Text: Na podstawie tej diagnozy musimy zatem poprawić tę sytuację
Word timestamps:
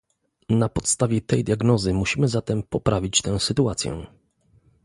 Na 0.49 0.69
podstawie 0.69 1.21
tej 1.21 1.43
diagnozy 1.43 1.93
musimy 1.93 2.27
zatem 2.27 2.63
poprawić 2.63 3.21
tę 3.21 3.39
sytuację 3.39 4.05